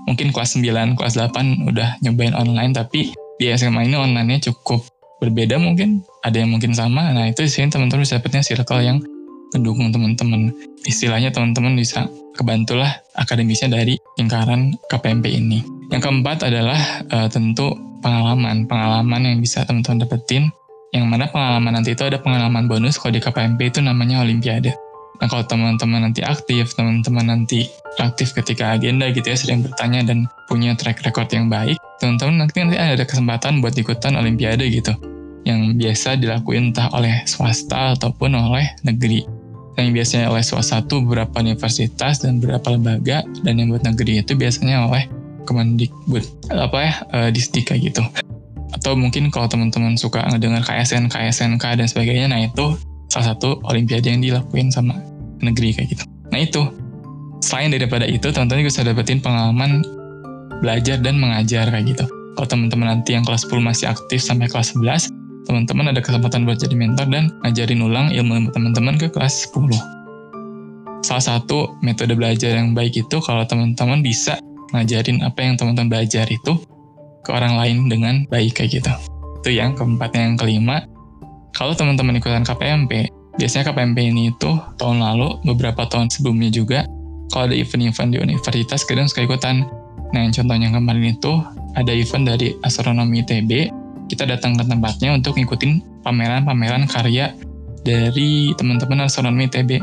mungkin 0.06 0.30
kelas 0.30 0.58
9, 0.60 0.98
kelas 1.00 1.18
8 1.18 1.70
udah 1.70 2.02
nyobain 2.06 2.36
online, 2.38 2.76
tapi 2.76 3.14
di 3.42 3.46
SMA 3.54 3.90
ini 3.90 3.98
online-nya 3.98 4.52
cukup 4.52 4.86
berbeda 5.18 5.58
mungkin. 5.58 6.06
Ada 6.22 6.46
yang 6.46 6.54
mungkin 6.54 6.78
sama. 6.78 7.10
Nah 7.10 7.30
itu 7.30 7.46
sih 7.50 7.66
teman-teman 7.66 8.06
bisa 8.06 8.22
dapetnya 8.22 8.46
circle 8.46 8.82
yang 8.86 9.02
mendukung 9.58 9.90
teman-teman. 9.90 10.54
Istilahnya 10.86 11.34
teman-teman 11.34 11.74
bisa 11.74 12.06
kebantulah 12.38 13.02
akademisnya 13.18 13.74
dari 13.74 13.98
lingkaran 14.18 14.78
KPMP 14.90 15.34
ini 15.34 15.81
yang 15.92 16.02
keempat 16.02 16.48
adalah 16.48 16.80
uh, 17.12 17.28
tentu 17.28 17.76
pengalaman 18.02 18.66
pengalaman 18.66 19.22
yang 19.22 19.38
bisa 19.44 19.62
teman-teman 19.68 20.08
dapetin 20.08 20.50
yang 20.92 21.08
mana 21.08 21.30
pengalaman 21.30 21.80
nanti 21.80 21.96
itu 21.96 22.04
ada 22.04 22.20
pengalaman 22.20 22.68
bonus 22.68 23.00
kalau 23.00 23.16
di 23.16 23.22
KPMP 23.24 23.72
itu 23.72 23.80
namanya 23.80 24.24
olimpiade 24.24 24.76
Nah 25.22 25.30
kalau 25.30 25.46
teman-teman 25.46 26.10
nanti 26.10 26.26
aktif, 26.26 26.74
teman-teman 26.74 27.30
nanti 27.30 27.70
aktif 28.02 28.34
ketika 28.34 28.74
agenda 28.74 29.06
gitu 29.14 29.30
ya, 29.30 29.38
sering 29.38 29.62
bertanya 29.62 30.02
dan 30.02 30.26
punya 30.50 30.74
track 30.74 31.06
record 31.06 31.30
yang 31.30 31.46
baik, 31.46 31.78
teman-teman 32.02 32.42
nanti, 32.42 32.58
nanti 32.66 32.82
ada 32.82 33.06
kesempatan 33.06 33.62
buat 33.62 33.78
ikutan 33.78 34.18
olimpiade 34.18 34.66
gitu. 34.74 34.98
Yang 35.46 35.78
biasa 35.78 36.18
dilakuin 36.18 36.74
entah 36.74 36.90
oleh 36.98 37.22
swasta 37.30 37.94
ataupun 37.94 38.34
oleh 38.34 38.66
negeri. 38.82 39.22
Yang 39.78 39.88
biasanya 39.94 40.26
oleh 40.34 40.42
swasta 40.42 40.82
itu 40.82 41.06
beberapa 41.06 41.38
universitas 41.38 42.26
dan 42.26 42.42
beberapa 42.42 42.74
lembaga, 42.74 43.22
dan 43.46 43.54
yang 43.62 43.70
buat 43.70 43.86
negeri 43.86 44.26
itu 44.26 44.34
biasanya 44.34 44.90
oleh 44.90 45.06
Kemendikbud, 45.48 46.24
apa 46.54 46.78
ya, 46.82 46.94
e, 47.12 47.18
Distika 47.34 47.74
gitu. 47.78 48.02
Atau 48.72 48.96
mungkin 48.96 49.30
kalau 49.34 49.52
teman-teman 49.52 50.00
suka 50.00 50.24
ngedengar 50.32 50.64
KSN, 50.64 51.12
KSNK 51.12 51.64
dan 51.78 51.88
sebagainya, 51.88 52.32
nah 52.32 52.40
itu 52.40 52.80
salah 53.12 53.36
satu 53.36 53.60
olimpiade 53.68 54.08
yang 54.08 54.24
dilakuin 54.24 54.72
sama 54.72 54.96
negeri 55.44 55.76
kayak 55.76 55.98
gitu. 55.98 56.04
Nah 56.32 56.40
itu, 56.40 56.62
selain 57.44 57.74
daripada 57.74 58.08
itu, 58.08 58.32
teman-teman 58.32 58.64
juga 58.64 58.72
bisa 58.72 58.82
dapetin 58.88 59.20
pengalaman 59.20 59.84
belajar 60.64 61.02
dan 61.02 61.20
mengajar 61.20 61.68
kayak 61.68 61.86
gitu. 61.92 62.06
Kalau 62.38 62.48
teman-teman 62.48 62.88
nanti 62.96 63.18
yang 63.18 63.28
kelas 63.28 63.44
10 63.50 63.60
masih 63.60 63.92
aktif 63.92 64.24
sampai 64.24 64.48
kelas 64.48 64.72
11, 64.78 65.12
teman-teman 65.44 65.92
ada 65.92 66.00
kesempatan 66.00 66.48
buat 66.48 66.62
jadi 66.62 66.78
mentor 66.78 67.10
dan 67.12 67.34
ngajarin 67.44 67.82
ulang 67.84 68.08
ilmu 68.14 68.54
teman-teman 68.56 68.96
ke 68.96 69.12
kelas 69.12 69.52
10. 69.52 69.68
Salah 71.02 71.26
satu 71.26 71.76
metode 71.82 72.14
belajar 72.14 72.56
yang 72.56 72.78
baik 72.78 72.94
itu 72.94 73.18
kalau 73.26 73.44
teman-teman 73.44 74.06
bisa 74.06 74.38
ngajarin 74.72 75.24
apa 75.24 75.40
yang 75.44 75.56
teman-teman 75.60 75.92
belajar 75.92 76.26
itu 76.32 76.60
ke 77.22 77.30
orang 77.30 77.60
lain 77.60 77.78
dengan 77.92 78.26
baik 78.28 78.58
kayak 78.60 78.82
gitu. 78.82 78.94
Itu 79.44 79.50
yang 79.54 79.78
keempat. 79.78 80.16
Yang 80.16 80.42
kelima, 80.42 80.84
kalau 81.54 81.76
teman-teman 81.76 82.18
ikutan 82.18 82.42
KPMP, 82.42 83.12
Biasanya 83.40 83.72
KPMP 83.72 84.12
ini 84.12 84.30
itu 84.34 84.52
tahun 84.76 85.00
lalu, 85.00 85.40
beberapa 85.48 85.88
tahun 85.88 86.12
sebelumnya 86.12 86.52
juga, 86.52 86.84
kalau 87.32 87.48
ada 87.48 87.56
event-event 87.56 88.12
di 88.12 88.20
universitas, 88.20 88.84
kadang 88.84 89.08
suka 89.08 89.24
ikutan. 89.24 89.64
Nah, 90.12 90.20
yang 90.28 90.36
contohnya 90.36 90.68
kemarin 90.68 91.16
itu, 91.16 91.40
ada 91.80 91.92
event 91.96 92.28
dari 92.28 92.52
Astronomi 92.68 93.24
ITB, 93.24 93.72
kita 94.12 94.28
datang 94.28 94.60
ke 94.60 94.68
tempatnya 94.68 95.16
untuk 95.16 95.40
ngikutin 95.40 96.04
pameran-pameran 96.04 96.84
karya 96.92 97.32
dari 97.88 98.52
teman-teman 98.60 99.08
astronomi 99.08 99.48
ITB. 99.48 99.80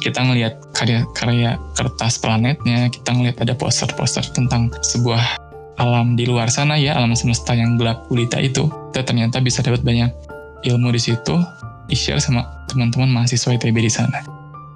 Kita 0.00 0.24
ngelihat 0.24 0.72
karya-karya 0.72 1.60
kertas 1.76 2.16
planetnya, 2.22 2.88
kita 2.88 3.12
ngelihat 3.12 3.44
ada 3.44 3.54
poster-poster 3.58 4.24
tentang 4.32 4.72
sebuah 4.80 5.36
alam 5.80 6.14
di 6.16 6.24
luar 6.24 6.48
sana 6.48 6.78
ya, 6.80 6.96
alam 6.96 7.12
semesta 7.12 7.52
yang 7.52 7.76
gelap 7.76 8.08
gulita 8.08 8.40
itu. 8.40 8.70
Kita 8.92 9.04
ternyata 9.04 9.42
bisa 9.44 9.60
dapat 9.60 9.84
banyak 9.84 10.10
ilmu 10.64 10.94
di 10.94 11.00
situ, 11.00 11.36
di-share 11.90 12.22
sama 12.22 12.46
teman-teman 12.70 13.10
mahasiswa 13.10 13.52
ITB 13.52 13.76
di 13.82 13.92
sana. 13.92 14.22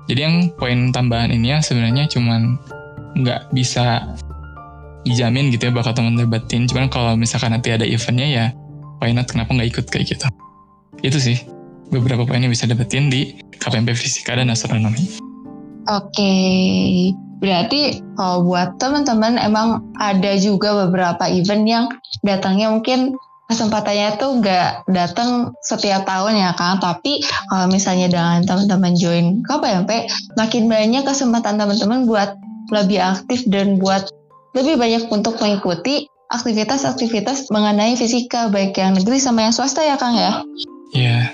Jadi 0.06 0.20
yang 0.22 0.36
poin 0.54 0.94
tambahan 0.94 1.34
ini 1.34 1.50
ya 1.50 1.58
sebenarnya 1.58 2.06
cuman 2.06 2.60
nggak 3.16 3.50
bisa 3.50 4.06
dijamin 5.06 5.50
gitu 5.54 5.70
ya 5.70 5.72
bakal 5.74 5.94
teman 5.94 6.14
debatin. 6.14 6.66
Cuman 6.66 6.90
kalau 6.90 7.14
misalkan 7.18 7.54
nanti 7.54 7.74
ada 7.74 7.86
eventnya 7.86 8.26
ya 8.26 8.46
not 9.14 9.26
kenapa 9.30 9.54
nggak 9.54 9.70
ikut 9.74 9.86
kayak 9.90 10.06
gitu. 10.14 10.26
Itu 11.02 11.18
sih 11.22 11.55
beberapa 11.90 12.26
poin 12.26 12.42
yang 12.42 12.52
bisa 12.52 12.66
dapetin 12.66 13.08
di 13.08 13.38
KPMP 13.58 13.94
Fisika 13.94 14.34
dan 14.36 14.50
Astronomi. 14.52 15.22
Oke, 15.86 16.34
berarti 17.38 18.02
kalau 18.18 18.42
buat 18.42 18.74
teman-teman 18.82 19.38
emang 19.38 19.86
ada 20.02 20.34
juga 20.34 20.86
beberapa 20.86 21.30
event 21.30 21.64
yang 21.66 21.84
datangnya 22.26 22.74
mungkin 22.74 23.14
kesempatannya 23.46 24.18
tuh 24.18 24.42
nggak 24.42 24.90
datang 24.90 25.54
setiap 25.62 26.02
tahun 26.02 26.34
ya 26.34 26.50
Kang, 26.58 26.82
tapi 26.82 27.22
kalau 27.46 27.70
misalnya 27.70 28.10
dengan 28.10 28.42
teman-teman 28.42 28.98
join 28.98 29.26
KPMP, 29.46 30.10
makin 30.34 30.66
banyak 30.66 31.06
kesempatan 31.06 31.54
teman-teman 31.54 32.10
buat 32.10 32.34
lebih 32.74 32.98
aktif 32.98 33.46
dan 33.46 33.78
buat 33.78 34.10
lebih 34.58 34.74
banyak 34.74 35.06
untuk 35.14 35.38
mengikuti 35.38 36.10
aktivitas-aktivitas 36.34 37.54
mengenai 37.54 37.94
fisika 37.94 38.50
baik 38.50 38.74
yang 38.74 38.98
negeri 38.98 39.22
sama 39.22 39.46
yang 39.46 39.54
swasta 39.54 39.86
ya 39.86 39.94
Kang 39.94 40.18
ya? 40.18 40.42
Iya. 40.94 41.06
Yeah. 41.08 41.24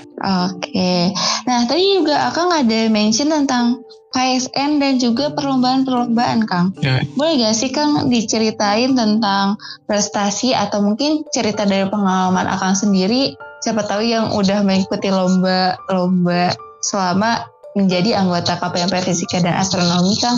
Oke. 0.48 0.70
Okay. 0.70 1.02
Nah 1.44 1.66
tadi 1.66 1.82
juga 1.98 2.30
Akang 2.30 2.48
ada 2.54 2.88
mention 2.88 3.28
tentang 3.28 3.82
KSN 4.12 4.76
dan 4.78 5.00
juga 5.00 5.32
perlombaan-perlombaan 5.32 6.44
Kang. 6.44 6.76
Yeah. 6.84 7.02
Boleh 7.16 7.40
gak 7.42 7.56
sih 7.56 7.72
Kang 7.72 8.12
diceritain 8.12 8.92
tentang 8.92 9.56
prestasi 9.88 10.52
atau 10.52 10.84
mungkin 10.84 11.24
cerita 11.32 11.64
dari 11.64 11.88
pengalaman 11.88 12.44
Akang 12.44 12.76
sendiri? 12.76 13.34
Siapa 13.64 13.88
tahu 13.88 14.04
yang 14.04 14.30
udah 14.36 14.60
mengikuti 14.62 15.08
lomba-lomba 15.08 16.52
selama 16.84 17.46
menjadi 17.72 18.20
anggota 18.20 18.60
KPMP 18.60 19.00
Fisika 19.00 19.40
dan 19.40 19.56
Astronomi 19.56 20.12
Kang. 20.20 20.36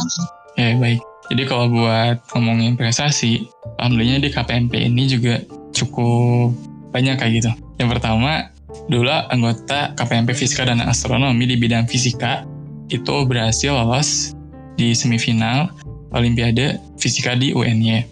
Ya 0.54 0.70
yeah, 0.70 0.74
baik. 0.78 1.02
Jadi 1.32 1.42
kalau 1.48 1.72
buat 1.72 2.20
ngomongin 2.36 2.76
prestasi, 2.76 3.48
alhamdulillah 3.80 4.22
di 4.22 4.30
KPMP 4.30 4.86
ini 4.86 5.08
juga 5.08 5.40
cukup 5.72 6.52
banyak 6.94 7.16
kayak 7.18 7.32
gitu. 7.42 7.50
Yang 7.80 7.98
pertama, 7.98 8.53
Dulu 8.90 9.08
anggota 9.08 9.96
KPMP 9.96 10.36
Fisika 10.36 10.68
dan 10.68 10.82
Astronomi 10.84 11.48
di 11.48 11.56
bidang 11.56 11.88
fisika 11.88 12.44
itu 12.92 13.24
berhasil 13.24 13.72
lolos 13.72 14.36
di 14.76 14.92
semifinal 14.92 15.72
Olimpiade 16.12 16.78
Fisika 17.00 17.34
di 17.34 17.56
UNY. 17.56 18.04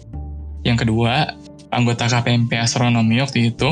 Yang 0.63 0.87
kedua, 0.87 1.35
anggota 1.71 2.09
KPMP 2.09 2.57
Astronomi 2.57 3.19
waktu 3.21 3.53
itu 3.53 3.69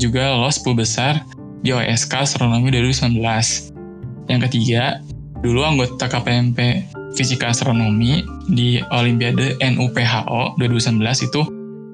juga 0.00 0.32
lolos 0.32 0.58
10 0.64 0.74
besar 0.80 1.12
di 1.60 1.76
OSK 1.76 2.24
Astronomi 2.24 2.72
2019. 2.72 3.20
Yang 4.30 4.40
ketiga, 4.48 5.04
dulu 5.44 5.66
anggota 5.66 6.08
KPMP 6.08 6.88
Fisika 7.14 7.50
Astronomi 7.50 8.22
di 8.48 8.78
Olimpiade 8.94 9.58
NUPHO 9.58 10.56
2019 10.56 11.26
itu 11.26 11.42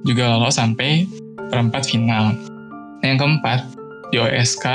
juga 0.04 0.36
lolos 0.36 0.60
sampai 0.60 1.08
perempat 1.50 1.88
final. 1.88 2.36
Yang 3.00 3.16
keempat, 3.24 3.60
di 4.10 4.16
OSK 4.22 4.66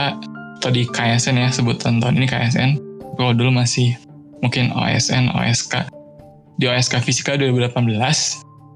atau 0.62 0.70
di 0.70 0.86
KSN 0.86 1.42
ya 1.42 1.50
sebutan 1.50 1.98
tahun 1.98 2.22
ini 2.22 2.28
KSN 2.30 2.70
kalau 3.18 3.34
dulu 3.34 3.50
masih 3.54 3.98
mungkin 4.42 4.74
OSN 4.74 5.34
OSK 5.34 5.90
di 6.62 6.70
OSK 6.70 7.02
Fisika 7.02 7.34
2018 7.38 7.74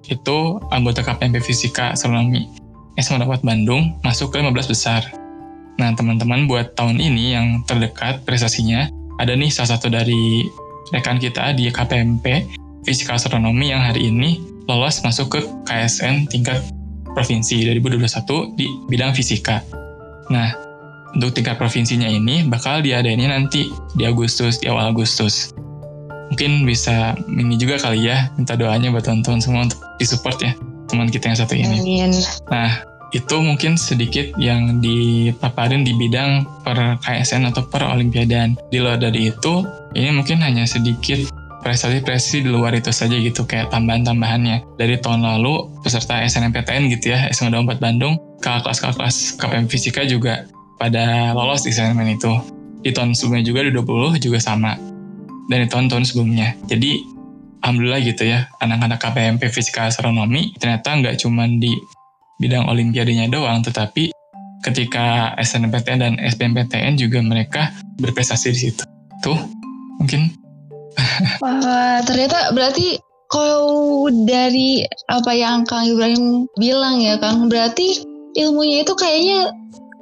itu 0.09 0.37
anggota 0.73 1.01
KPMP 1.05 1.41
Fisika 1.41 1.93
Astronomi 1.93 2.49
SMA 2.97 3.21
dapat 3.21 3.43
Bandung 3.43 3.99
masuk 4.01 4.31
ke 4.31 4.39
15 4.39 4.71
besar. 4.71 5.01
Nah 5.75 5.91
teman-teman 5.93 6.47
buat 6.47 6.73
tahun 6.79 6.97
ini 6.97 7.35
yang 7.35 7.47
terdekat 7.67 8.23
prestasinya 8.23 8.87
ada 9.19 9.35
nih 9.35 9.51
salah 9.51 9.75
satu 9.75 9.91
dari 9.91 10.47
rekan 10.95 11.19
kita 11.19 11.51
di 11.53 11.67
KPMP 11.67 12.47
Fisika 12.87 13.17
Astronomi 13.17 13.73
yang 13.73 13.83
hari 13.83 14.07
ini 14.07 14.39
lolos 14.65 15.01
masuk 15.05 15.37
ke 15.37 15.39
KSN 15.67 16.29
tingkat 16.31 16.61
provinsi 17.13 17.69
2021 17.69 18.57
di 18.57 18.67
bidang 18.89 19.13
fisika. 19.13 19.61
Nah, 20.29 20.53
untuk 21.15 21.31
tingkat 21.31 21.55
provinsinya 21.55 22.09
ini 22.09 22.43
bakal 22.45 22.83
diadainnya 22.83 23.31
nanti 23.31 23.71
di 23.95 24.03
Agustus, 24.03 24.59
di 24.59 24.67
awal 24.67 24.91
Agustus. 24.91 25.55
Mungkin 26.33 26.67
bisa 26.67 27.15
ini 27.29 27.55
juga 27.55 27.79
kali 27.79 28.09
ya, 28.09 28.33
minta 28.35 28.59
doanya 28.59 28.91
buat 28.91 29.05
teman-teman 29.05 29.39
semua 29.39 29.61
untuk 29.69 29.79
disupport 30.01 30.37
ya, 30.41 30.51
teman 30.91 31.07
kita 31.07 31.31
yang 31.31 31.39
satu 31.39 31.53
ini. 31.55 31.77
Amin. 31.79 32.11
Nah, 32.51 32.83
itu 33.15 33.35
mungkin 33.39 33.79
sedikit 33.79 34.35
yang 34.35 34.83
dipaparin 34.83 35.87
di 35.87 35.95
bidang 35.95 36.43
per 36.67 36.99
KSN 36.99 37.47
atau 37.47 37.63
per 37.63 37.85
Olimpiadan. 37.87 38.59
Di 38.73 38.83
luar 38.83 38.99
dari 38.99 39.31
itu, 39.31 39.63
ini 39.95 40.11
mungkin 40.11 40.43
hanya 40.43 40.67
sedikit 40.67 41.23
prestasi-prestasi 41.65 42.45
di 42.45 42.49
luar 42.53 42.77
itu 42.77 42.93
saja 42.93 43.17
gitu 43.17 43.41
kayak 43.49 43.73
tambahan-tambahannya 43.73 44.77
dari 44.77 45.01
tahun 45.01 45.25
lalu 45.25 45.65
peserta 45.81 46.21
SNMPTN 46.21 46.93
gitu 46.93 47.17
ya 47.17 47.25
SMA24 47.33 47.81
Bandung 47.81 48.21
kakak 48.45 48.77
kelas-kelas 48.77 49.41
KPM 49.41 49.65
Fisika 49.65 50.05
juga 50.05 50.45
pada 50.77 51.33
lolos 51.33 51.65
di 51.65 51.73
segmen 51.73 52.13
itu. 52.13 52.29
Di 52.85 52.93
tahun 52.93 53.17
sebelumnya 53.17 53.43
juga 53.49 53.59
di 53.65 53.71
20 53.73 54.21
juga 54.21 54.37
sama 54.37 54.77
dan 55.49 55.57
di 55.65 55.67
tahun-tahun 55.73 56.05
sebelumnya. 56.05 56.53
Jadi 56.69 57.01
alhamdulillah 57.65 58.01
gitu 58.05 58.29
ya 58.29 58.45
anak-anak 58.61 59.01
KPMP 59.01 59.49
Fisika 59.49 59.89
Astronomi 59.89 60.53
ternyata 60.61 60.93
nggak 60.93 61.17
cuma 61.17 61.49
di 61.49 61.73
bidang 62.37 62.69
olimpiadenya 62.69 63.25
doang 63.33 63.65
tetapi 63.65 64.13
ketika 64.61 65.33
SNMPTN 65.41 65.97
dan 65.97 66.13
SBMPTN 66.21 67.01
juga 67.01 67.25
mereka 67.25 67.73
berprestasi 67.97 68.53
di 68.53 68.59
situ. 68.69 68.85
Tuh 69.25 69.37
mungkin. 69.97 70.29
Wah, 71.43 72.05
ternyata 72.05 72.53
berarti 72.53 73.01
kalau 73.29 74.07
dari 74.25 74.85
apa 75.09 75.31
yang 75.33 75.65
Kang 75.65 75.89
Ibrahim 75.89 76.45
bilang 76.57 77.01
ya 77.01 77.17
Kang, 77.17 77.49
berarti 77.49 78.05
ilmunya 78.35 78.83
itu 78.83 78.93
kayaknya 78.93 79.51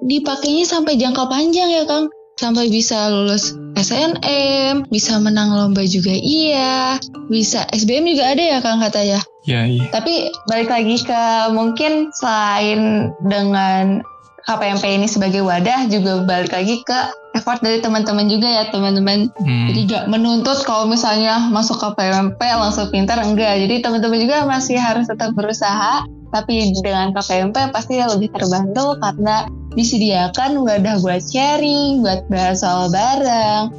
dipakainya 0.03 0.65
sampai 0.67 0.99
jangka 0.99 1.29
panjang 1.29 1.69
ya 1.71 1.85
Kang. 1.87 2.11
Sampai 2.33 2.67
bisa 2.73 3.13
lulus 3.13 3.53
SNM, 3.77 4.89
bisa 4.89 5.21
menang 5.21 5.53
lomba 5.53 5.85
juga 5.85 6.11
iya, 6.11 6.97
bisa 7.29 7.61
SBM 7.69 8.17
juga 8.17 8.33
ada 8.33 8.41
ya 8.41 8.57
Kang 8.59 8.81
kata 8.81 9.01
ya. 9.05 9.21
Ya, 9.45 9.69
iya. 9.69 9.85
Tapi 9.93 10.33
balik 10.49 10.73
lagi 10.73 10.97
ke 11.05 11.23
mungkin 11.53 12.09
selain 12.17 13.13
dengan 13.29 14.01
KPMP 14.43 14.83
ini 14.99 15.07
sebagai 15.07 15.39
wadah 15.39 15.87
juga 15.87 16.27
balik 16.27 16.51
lagi 16.51 16.83
ke 16.83 16.99
effort 17.39 17.63
dari 17.63 17.79
teman-teman 17.79 18.27
juga 18.27 18.47
ya 18.49 18.63
teman-teman. 18.69 19.31
Hmm. 19.39 19.67
Jadi 19.71 19.79
gak 19.87 20.05
menuntut 20.11 20.67
kalau 20.67 20.83
misalnya 20.83 21.47
masuk 21.47 21.79
KPMP 21.79 22.39
langsung 22.39 22.91
pintar 22.91 23.23
enggak. 23.23 23.55
Jadi 23.63 23.79
teman-teman 23.79 24.19
juga 24.19 24.43
masih 24.43 24.75
harus 24.75 25.07
tetap 25.07 25.31
berusaha. 25.31 26.03
Tapi 26.33 26.73
dengan 26.81 27.13
KPMP 27.13 27.69
pasti 27.69 28.01
lebih 28.01 28.33
terbantu 28.33 28.97
karena 28.97 29.45
disediakan 29.77 30.65
wadah 30.65 30.97
buat 31.05 31.21
sharing, 31.21 32.01
buat 32.01 32.25
bahas 32.29 32.65
soal 32.65 32.89
bareng, 32.89 33.69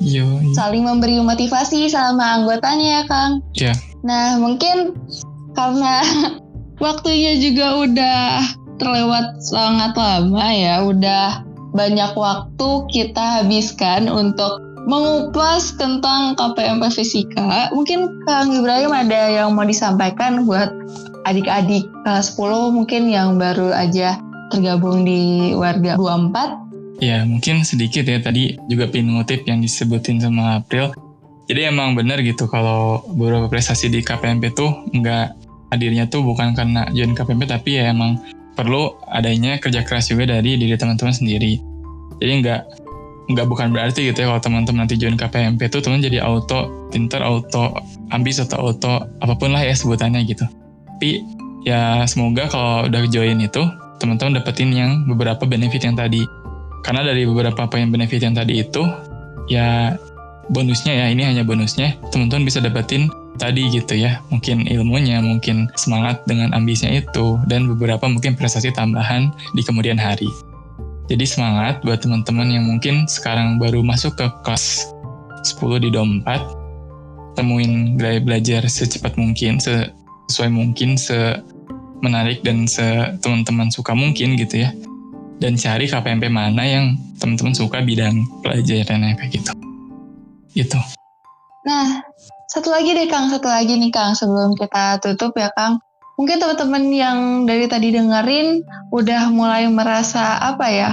saling 0.55 0.87
memberi 0.87 1.19
motivasi 1.19 1.91
sama 1.91 2.39
anggotanya 2.39 2.87
ya 2.87 3.03
Kang. 3.11 3.33
Iya. 3.59 3.75
Nah 4.07 4.39
mungkin 4.39 4.95
karena 5.59 6.03
waktunya 6.85 7.43
juga 7.43 7.67
udah 7.83 8.23
terlewat 8.79 9.43
sangat 9.43 9.99
lama 9.99 10.47
ya, 10.51 10.83
udah 10.87 11.43
banyak 11.75 12.15
waktu 12.15 12.71
kita 12.95 13.43
habiskan 13.43 14.07
untuk 14.07 14.63
mengupas 14.85 15.75
tentang 15.81 16.37
KPMP 16.37 16.93
Fisika. 16.93 17.73
Mungkin 17.73 18.25
Kang 18.29 18.53
Ibrahim 18.53 18.93
ada 18.93 19.21
yang 19.33 19.57
mau 19.57 19.65
disampaikan 19.65 20.45
buat 20.45 20.71
adik-adik 21.25 21.89
kelas 22.05 22.37
10 22.37 22.77
mungkin 22.77 23.09
yang 23.09 23.37
baru 23.41 23.73
aja 23.73 24.21
tergabung 24.53 25.03
di 25.09 25.53
warga 25.57 25.97
24. 25.97 27.03
Ya, 27.03 27.27
mungkin 27.27 27.67
sedikit 27.67 28.07
ya 28.07 28.23
tadi 28.23 28.55
juga 28.71 28.87
pin 28.87 29.11
ngutip 29.11 29.43
yang 29.51 29.59
disebutin 29.59 30.23
sama 30.23 30.63
April. 30.63 30.95
Jadi 31.45 31.69
emang 31.69 31.93
benar 31.93 32.23
gitu 32.25 32.49
kalau 32.49 33.05
beberapa 33.13 33.51
prestasi 33.53 33.93
di 33.93 34.01
KPMP 34.01 34.55
tuh 34.57 34.89
nggak 34.95 35.37
hadirnya 35.75 36.09
tuh 36.09 36.25
bukan 36.25 36.57
karena 36.57 36.89
join 36.95 37.13
KPMP 37.13 37.51
tapi 37.51 37.77
ya 37.77 37.93
emang 37.93 38.17
perlu 38.55 38.95
adanya 39.11 39.59
kerja 39.59 39.83
keras 39.83 40.09
juga 40.09 40.39
dari 40.39 40.57
diri 40.57 40.73
teman-teman 40.79 41.13
sendiri. 41.13 41.61
Jadi 42.23 42.33
nggak 42.41 42.61
nggak 43.25 43.47
bukan 43.49 43.73
berarti 43.73 44.13
gitu 44.13 44.25
ya 44.25 44.27
kalau 44.33 44.41
teman-teman 44.41 44.87
nanti 44.87 44.97
join 44.97 45.19
KPMP 45.19 45.69
tuh 45.69 45.85
teman 45.85 46.01
jadi 46.01 46.25
auto 46.25 46.89
pinter, 46.89 47.21
auto 47.21 47.77
ambis 48.15 48.41
atau 48.41 48.71
auto 48.71 49.05
apa 49.21 49.35
pun 49.37 49.53
lah 49.53 49.61
ya 49.61 49.75
sebutannya 49.77 50.25
gitu. 50.25 50.49
Tapi 50.95 51.27
ya 51.67 52.07
semoga 52.07 52.47
kalau 52.47 52.87
udah 52.87 53.03
join 53.11 53.43
itu 53.43 53.63
teman-teman 53.99 54.39
dapetin 54.39 54.71
yang 54.71 55.03
beberapa 55.11 55.43
benefit 55.43 55.83
yang 55.83 55.99
tadi. 55.99 56.23
Karena 56.85 57.03
dari 57.03 57.25
beberapa 57.25 57.65
poin 57.67 57.89
benefit 57.89 58.21
yang 58.21 58.37
tadi 58.37 58.61
itu 58.61 58.85
ya 59.49 59.97
bonusnya 60.53 60.93
ya 60.93 61.07
ini 61.09 61.25
hanya 61.25 61.43
bonusnya 61.43 61.97
teman-teman 62.13 62.45
bisa 62.45 62.61
dapetin 62.61 63.09
tadi 63.41 63.67
gitu 63.73 63.99
ya. 63.99 64.21
Mungkin 64.31 64.69
ilmunya 64.71 65.19
mungkin 65.19 65.67
semangat 65.75 66.23
dengan 66.29 66.55
ambisnya 66.55 67.01
itu 67.03 67.41
dan 67.51 67.67
beberapa 67.67 68.07
mungkin 68.07 68.39
prestasi 68.39 68.71
tambahan 68.71 69.33
di 69.57 69.63
kemudian 69.65 69.99
hari. 69.99 70.29
Jadi 71.11 71.25
semangat 71.29 71.85
buat 71.85 72.01
teman-teman 72.01 72.49
yang 72.49 72.65
mungkin 72.65 73.05
sekarang 73.05 73.61
baru 73.61 73.85
masuk 73.85 74.17
ke 74.17 74.27
kelas 74.41 74.89
10 75.45 75.85
di 75.85 75.93
DOM 75.93 76.25
4 76.25 77.37
temuin 77.37 77.99
gaya 77.99 78.23
belajar 78.23 78.65
secepat 78.65 79.19
mungkin 79.19 79.59
sesuai 80.31 80.51
mungkin 80.53 80.97
se 80.97 81.41
menarik 82.05 82.45
dan 82.45 82.69
teman-teman 83.21 83.73
suka 83.73 83.97
mungkin 83.97 84.37
gitu 84.37 84.65
ya 84.65 84.71
dan 85.41 85.57
cari 85.57 85.89
KPMP 85.89 86.29
mana 86.29 86.63
yang 86.63 87.01
teman-teman 87.17 87.57
suka 87.57 87.81
bidang 87.81 88.23
pelajarannya 88.45 89.17
kayak 89.17 89.41
gitu 89.41 89.51
gitu 90.55 90.79
Nah, 91.65 92.05
satu 92.53 92.69
lagi 92.69 92.93
deh 92.93 93.09
Kang, 93.09 93.33
satu 93.33 93.49
lagi 93.49 93.73
nih 93.81 93.89
Kang 93.89 94.13
sebelum 94.13 94.53
kita 94.53 95.01
tutup 95.01 95.33
ya 95.35 95.49
Kang. 95.57 95.81
Mungkin 96.21 96.39
teman-teman 96.39 96.85
yang 96.95 97.19
dari 97.49 97.67
tadi 97.67 97.91
dengerin 97.91 98.63
udah 98.95 99.33
mulai 99.33 99.67
merasa 99.67 100.39
apa 100.39 100.69
ya, 100.71 100.91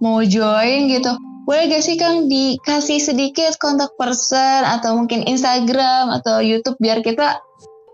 mau 0.00 0.24
join 0.24 0.90
gitu. 0.90 1.14
Boleh 1.44 1.68
gak 1.68 1.84
sih 1.84 2.00
Kang 2.00 2.26
dikasih 2.26 2.98
sedikit 3.04 3.52
kontak 3.60 3.92
person 4.00 4.64
atau 4.64 4.96
mungkin 4.96 5.28
Instagram 5.28 6.08
atau 6.08 6.40
YouTube 6.40 6.80
biar 6.80 7.04
kita 7.04 7.36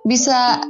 bisa 0.06 0.62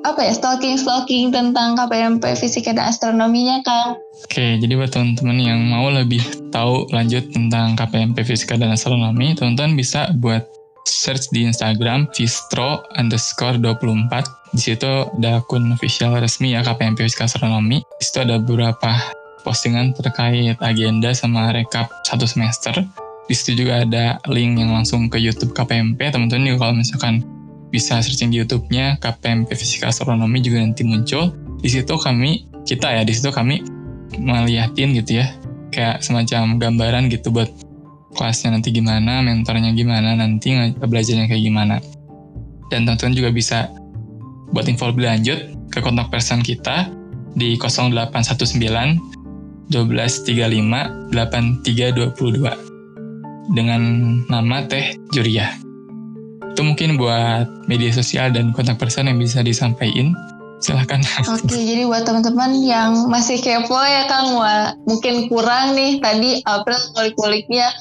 apa 0.00 0.24
ya 0.24 0.32
stalking 0.32 0.80
stalking 0.80 1.28
tentang 1.28 1.76
KPMP 1.76 2.24
fisika 2.32 2.72
dan 2.72 2.88
astronominya 2.88 3.60
Kang. 3.60 4.00
Oke, 4.24 4.56
jadi 4.56 4.72
buat 4.76 4.92
teman-teman 4.92 5.38
yang 5.40 5.60
mau 5.68 5.88
lebih 5.92 6.20
tahu 6.52 6.88
lanjut 6.92 7.32
tentang 7.32 7.72
KPMP 7.72 8.20
Fisika 8.24 8.54
dan 8.60 8.74
Astronomi, 8.74 9.32
teman-teman 9.32 9.74
bisa 9.74 10.12
buat 10.20 10.44
search 10.84 11.32
di 11.32 11.48
Instagram 11.48 12.08
Vistro 12.12 12.84
underscore 13.00 13.56
24. 13.56 14.56
Di 14.56 14.60
situ 14.60 14.92
ada 15.20 15.40
akun 15.40 15.70
official 15.72 16.18
resmi 16.18 16.52
ya 16.52 16.60
KPMP 16.60 17.06
Fisika 17.06 17.28
Astronomi. 17.30 17.80
Di 18.00 18.04
situ 18.04 18.24
ada 18.24 18.36
beberapa 18.42 18.92
postingan 19.42 19.96
terkait 19.96 20.56
agenda 20.60 21.16
sama 21.16 21.52
rekap 21.56 21.88
satu 22.04 22.28
semester. 22.28 22.76
Di 23.30 23.34
situ 23.36 23.64
juga 23.64 23.86
ada 23.86 24.18
link 24.28 24.58
yang 24.58 24.74
langsung 24.74 25.06
ke 25.06 25.16
YouTube 25.16 25.54
KPMP. 25.54 26.10
Teman-teman 26.10 26.50
juga 26.50 26.68
kalau 26.68 26.74
misalkan 26.76 27.22
bisa 27.70 28.02
searching 28.02 28.34
di 28.34 28.42
YouTube-nya 28.42 28.98
KPMP 28.98 29.54
Fisika 29.54 29.88
Astronomi 29.88 30.42
juga 30.42 30.60
nanti 30.60 30.82
muncul. 30.82 31.30
Di 31.62 31.70
situ 31.70 31.94
kami 31.96 32.50
kita 32.66 32.92
ya 32.92 33.06
di 33.06 33.14
situ 33.14 33.30
kami 33.30 33.62
melihatin 34.18 34.92
gitu 34.98 35.22
ya 35.22 35.30
kayak 35.70 36.02
semacam 36.02 36.58
gambaran 36.58 37.06
gitu 37.08 37.30
buat 37.30 37.48
kelasnya 38.18 38.58
nanti 38.58 38.74
gimana, 38.74 39.22
mentornya 39.22 39.70
gimana, 39.70 40.18
nanti 40.18 40.50
belajarnya 40.74 41.30
kayak 41.30 41.44
gimana. 41.46 41.78
Dan 42.70 42.86
teman-teman 42.86 43.14
juga 43.14 43.30
bisa 43.30 43.70
buat 44.50 44.66
info 44.66 44.90
lebih 44.90 45.06
lanjut 45.06 45.38
ke 45.70 45.78
kontak 45.78 46.10
person 46.10 46.42
kita 46.42 46.90
di 47.38 47.54
0819 47.54 48.98
1235 49.70 51.14
8322 51.14 53.54
dengan 53.54 53.82
nama 54.26 54.66
Teh 54.66 54.98
Juria. 55.14 55.69
Itu 56.60 56.68
mungkin 56.68 57.00
buat 57.00 57.48
media 57.72 57.88
sosial 57.88 58.36
dan 58.36 58.52
kontak 58.52 58.76
person 58.76 59.08
yang 59.08 59.16
bisa 59.16 59.40
disampaikan. 59.40 60.12
Silahkan. 60.60 61.00
Oke, 61.24 61.56
jadi 61.56 61.88
buat 61.88 62.04
teman-teman 62.04 62.52
yang 62.60 63.08
masih 63.08 63.40
kepo 63.40 63.80
ya 63.80 64.04
Kang, 64.12 64.36
wah, 64.36 64.76
mungkin 64.84 65.24
kurang 65.32 65.72
nih 65.72 66.04
tadi 66.04 66.44
April 66.44 66.76
kulik-kuliknya 66.92 67.72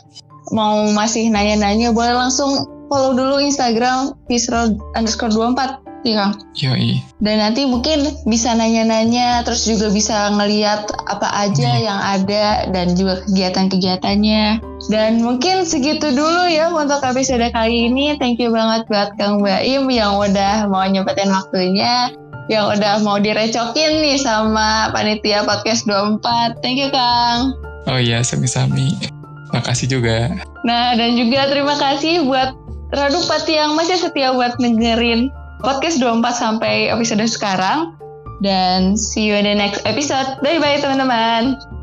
mau 0.55 0.87
masih 0.95 1.27
nanya-nanya, 1.27 1.91
boleh 1.91 2.15
langsung 2.15 2.71
follow 2.87 3.19
dulu 3.19 3.43
Instagram 3.43 4.15
Visro 4.31 4.71
underscore 4.95 5.35
24 5.35 5.83
ya 6.03 6.13
Kang. 6.23 6.33
Yoi. 6.55 6.99
Dan 7.19 7.43
nanti 7.43 7.67
mungkin 7.67 8.07
bisa 8.23 8.55
nanya-nanya, 8.55 9.43
terus 9.43 9.67
juga 9.67 9.91
bisa 9.91 10.31
ngeliat 10.31 10.87
apa 11.07 11.27
aja 11.35 11.69
Iya. 11.75 11.85
yang 11.85 11.99
ada 11.99 12.45
dan 12.71 12.95
juga 12.95 13.21
kegiatan-kegiatannya. 13.27 14.63
Dan 14.87 15.19
mungkin 15.19 15.67
segitu 15.67 16.15
dulu 16.15 16.47
ya 16.47 16.71
untuk 16.71 17.03
episode 17.03 17.43
kali 17.51 17.91
ini. 17.91 18.15
Thank 18.15 18.39
you 18.39 18.49
banget 18.49 18.87
buat 18.87 19.15
Kang 19.19 19.43
Baim 19.43 19.91
yang 19.91 20.15
udah 20.15 20.67
mau 20.71 20.87
nyempetin 20.87 21.29
waktunya, 21.29 22.15
yang 22.47 22.71
udah 22.71 23.03
mau 23.03 23.19
direcokin 23.19 23.99
nih 23.99 24.17
sama 24.17 24.89
panitia 24.95 25.43
podcast 25.43 25.83
24. 25.85 26.63
Thank 26.63 26.79
you 26.79 26.89
Kang. 26.89 27.53
Oh 27.87 27.99
iya, 27.99 28.23
sami-sami. 28.23 28.95
Makasih 29.51 29.89
juga. 29.89 30.29
Nah, 30.61 30.93
dan 30.93 31.17
juga 31.17 31.49
terima 31.49 31.73
kasih 31.75 32.23
buat 32.23 32.53
Radupati 32.89 33.53
yang 33.53 33.77
masih 33.77 34.01
setia 34.01 34.33
buat 34.33 34.57
dengerin 34.57 35.29
podcast 35.59 35.99
24 36.01 36.23
sampai 36.35 36.91
episode 36.91 37.23
sekarang. 37.27 37.95
Dan 38.39 38.95
see 38.95 39.27
you 39.27 39.35
in 39.35 39.43
the 39.43 39.55
next 39.55 39.83
episode. 39.83 40.39
Bye-bye 40.39 40.79
teman-teman. 40.79 41.78